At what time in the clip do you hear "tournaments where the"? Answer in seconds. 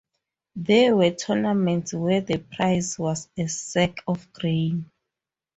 1.11-2.39